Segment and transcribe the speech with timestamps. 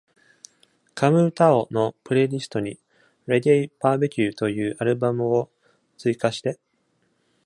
[0.95, 2.79] Camu Tao のプレイリストに
[3.27, 5.51] Reggae BBQ というアルバムを
[5.99, 6.57] 追加して